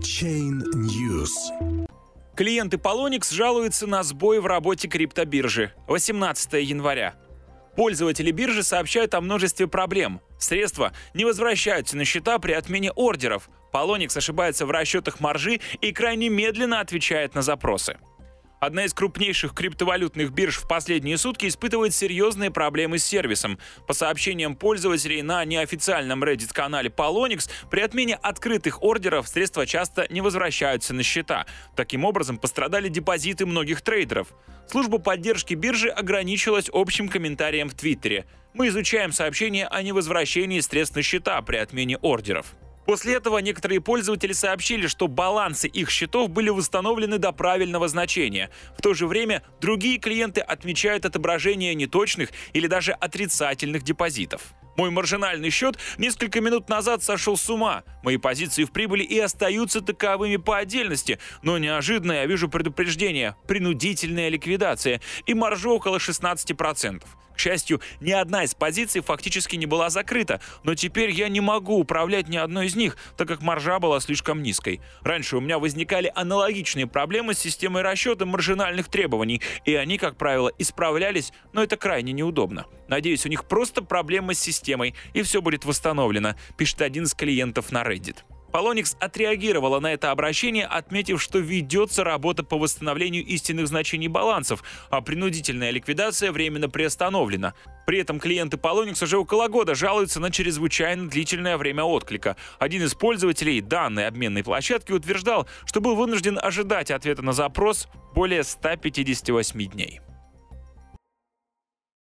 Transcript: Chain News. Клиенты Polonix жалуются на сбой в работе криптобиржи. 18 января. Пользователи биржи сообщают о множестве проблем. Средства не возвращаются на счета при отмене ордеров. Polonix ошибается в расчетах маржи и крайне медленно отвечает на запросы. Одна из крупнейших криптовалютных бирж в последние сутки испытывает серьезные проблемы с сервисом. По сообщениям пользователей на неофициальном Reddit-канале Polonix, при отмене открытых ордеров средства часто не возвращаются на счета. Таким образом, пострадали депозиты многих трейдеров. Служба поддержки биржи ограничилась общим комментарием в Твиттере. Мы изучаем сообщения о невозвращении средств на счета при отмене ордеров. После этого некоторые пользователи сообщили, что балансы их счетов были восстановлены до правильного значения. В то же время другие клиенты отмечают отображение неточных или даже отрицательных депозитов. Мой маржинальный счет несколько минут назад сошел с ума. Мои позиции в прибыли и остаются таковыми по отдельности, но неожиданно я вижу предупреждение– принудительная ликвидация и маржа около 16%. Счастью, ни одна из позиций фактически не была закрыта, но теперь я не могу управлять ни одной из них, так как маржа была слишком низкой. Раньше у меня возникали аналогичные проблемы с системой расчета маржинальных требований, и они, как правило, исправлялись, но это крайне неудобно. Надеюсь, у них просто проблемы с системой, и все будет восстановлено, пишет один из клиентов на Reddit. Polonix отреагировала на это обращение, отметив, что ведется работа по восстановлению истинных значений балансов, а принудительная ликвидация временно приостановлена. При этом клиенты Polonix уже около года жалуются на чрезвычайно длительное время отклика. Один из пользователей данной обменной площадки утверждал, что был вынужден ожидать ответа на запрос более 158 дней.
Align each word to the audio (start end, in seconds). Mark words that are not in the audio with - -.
Chain 0.00 0.62
News. 0.74 1.30
Клиенты 2.34 2.78
Polonix 2.78 3.34
жалуются 3.34 3.86
на 3.86 4.02
сбой 4.02 4.40
в 4.40 4.46
работе 4.46 4.88
криптобиржи. 4.88 5.74
18 5.88 6.54
января. 6.54 7.16
Пользователи 7.76 8.30
биржи 8.30 8.62
сообщают 8.62 9.14
о 9.14 9.20
множестве 9.20 9.66
проблем. 9.66 10.22
Средства 10.38 10.92
не 11.12 11.26
возвращаются 11.26 11.98
на 11.98 12.06
счета 12.06 12.38
при 12.38 12.52
отмене 12.52 12.92
ордеров. 12.92 13.50
Polonix 13.74 14.16
ошибается 14.16 14.64
в 14.64 14.70
расчетах 14.70 15.20
маржи 15.20 15.60
и 15.82 15.92
крайне 15.92 16.30
медленно 16.30 16.80
отвечает 16.80 17.34
на 17.34 17.42
запросы. 17.42 17.98
Одна 18.60 18.84
из 18.84 18.92
крупнейших 18.92 19.54
криптовалютных 19.54 20.32
бирж 20.32 20.58
в 20.58 20.68
последние 20.68 21.16
сутки 21.16 21.46
испытывает 21.46 21.94
серьезные 21.94 22.50
проблемы 22.50 22.98
с 22.98 23.04
сервисом. 23.04 23.58
По 23.86 23.94
сообщениям 23.94 24.54
пользователей 24.54 25.22
на 25.22 25.42
неофициальном 25.46 26.22
Reddit-канале 26.22 26.90
Polonix, 26.90 27.48
при 27.70 27.80
отмене 27.80 28.16
открытых 28.16 28.82
ордеров 28.82 29.28
средства 29.28 29.64
часто 29.64 30.06
не 30.10 30.20
возвращаются 30.20 30.92
на 30.92 31.02
счета. 31.02 31.46
Таким 31.74 32.04
образом, 32.04 32.36
пострадали 32.36 32.90
депозиты 32.90 33.46
многих 33.46 33.80
трейдеров. 33.80 34.28
Служба 34.68 34.98
поддержки 34.98 35.54
биржи 35.54 35.88
ограничилась 35.88 36.68
общим 36.70 37.08
комментарием 37.08 37.70
в 37.70 37.74
Твиттере. 37.74 38.26
Мы 38.52 38.68
изучаем 38.68 39.12
сообщения 39.12 39.68
о 39.68 39.82
невозвращении 39.82 40.60
средств 40.60 40.96
на 40.96 41.02
счета 41.02 41.40
при 41.40 41.56
отмене 41.56 41.96
ордеров. 41.96 42.54
После 42.90 43.14
этого 43.14 43.38
некоторые 43.38 43.80
пользователи 43.80 44.32
сообщили, 44.32 44.88
что 44.88 45.06
балансы 45.06 45.68
их 45.68 45.90
счетов 45.90 46.28
были 46.28 46.48
восстановлены 46.48 47.18
до 47.18 47.30
правильного 47.30 47.86
значения. 47.86 48.50
В 48.76 48.82
то 48.82 48.94
же 48.94 49.06
время 49.06 49.44
другие 49.60 49.98
клиенты 49.98 50.40
отмечают 50.40 51.04
отображение 51.04 51.72
неточных 51.76 52.30
или 52.52 52.66
даже 52.66 52.90
отрицательных 52.90 53.84
депозитов. 53.84 54.42
Мой 54.76 54.90
маржинальный 54.90 55.50
счет 55.50 55.78
несколько 55.98 56.40
минут 56.40 56.68
назад 56.68 57.04
сошел 57.04 57.36
с 57.36 57.48
ума. 57.48 57.84
Мои 58.02 58.16
позиции 58.16 58.64
в 58.64 58.72
прибыли 58.72 59.04
и 59.04 59.20
остаются 59.20 59.82
таковыми 59.82 60.36
по 60.36 60.58
отдельности, 60.58 61.20
но 61.42 61.58
неожиданно 61.58 62.10
я 62.10 62.26
вижу 62.26 62.48
предупреждение– 62.48 63.36
принудительная 63.46 64.30
ликвидация 64.30 65.00
и 65.26 65.34
маржа 65.34 65.70
около 65.70 65.98
16%. 65.98 67.04
Счастью, 67.40 67.80
ни 68.00 68.10
одна 68.10 68.44
из 68.44 68.54
позиций 68.54 69.00
фактически 69.00 69.56
не 69.56 69.64
была 69.64 69.88
закрыта, 69.88 70.42
но 70.62 70.74
теперь 70.74 71.08
я 71.10 71.30
не 71.30 71.40
могу 71.40 71.78
управлять 71.78 72.28
ни 72.28 72.36
одной 72.36 72.66
из 72.66 72.76
них, 72.76 72.98
так 73.16 73.28
как 73.28 73.40
маржа 73.40 73.78
была 73.78 73.98
слишком 74.00 74.42
низкой. 74.42 74.82
Раньше 75.00 75.38
у 75.38 75.40
меня 75.40 75.58
возникали 75.58 76.12
аналогичные 76.14 76.86
проблемы 76.86 77.32
с 77.32 77.38
системой 77.38 77.80
расчета 77.80 78.26
маржинальных 78.26 78.90
требований, 78.90 79.40
и 79.64 79.74
они, 79.74 79.96
как 79.96 80.18
правило, 80.18 80.52
исправлялись, 80.58 81.32
но 81.54 81.62
это 81.62 81.78
крайне 81.78 82.12
неудобно. 82.12 82.66
Надеюсь, 82.88 83.24
у 83.24 83.30
них 83.30 83.46
просто 83.46 83.80
проблемы 83.80 84.34
с 84.34 84.38
системой, 84.38 84.94
и 85.14 85.22
все 85.22 85.40
будет 85.40 85.64
восстановлено, 85.64 86.34
пишет 86.58 86.82
один 86.82 87.04
из 87.04 87.14
клиентов 87.14 87.72
на 87.72 87.84
Reddit. 87.84 88.18
Polonix 88.52 88.96
отреагировала 88.98 89.80
на 89.80 89.92
это 89.92 90.10
обращение, 90.10 90.66
отметив, 90.66 91.22
что 91.22 91.38
ведется 91.38 92.04
работа 92.04 92.42
по 92.42 92.58
восстановлению 92.58 93.24
истинных 93.24 93.68
значений 93.68 94.08
балансов, 94.08 94.62
а 94.90 95.00
принудительная 95.00 95.70
ликвидация 95.70 96.32
временно 96.32 96.68
приостановлена. 96.68 97.54
При 97.86 97.98
этом 97.98 98.20
клиенты 98.20 98.56
Polonix 98.56 99.02
уже 99.02 99.18
около 99.18 99.48
года 99.48 99.74
жалуются 99.74 100.20
на 100.20 100.30
чрезвычайно 100.30 101.08
длительное 101.08 101.56
время 101.56 101.84
отклика. 101.84 102.36
Один 102.58 102.82
из 102.82 102.94
пользователей 102.94 103.60
данной 103.60 104.06
обменной 104.06 104.44
площадки 104.44 104.92
утверждал, 104.92 105.48
что 105.64 105.80
был 105.80 105.96
вынужден 105.96 106.38
ожидать 106.40 106.90
ответа 106.90 107.22
на 107.22 107.32
запрос 107.32 107.88
более 108.14 108.44
158 108.44 109.70
дней. 109.70 110.00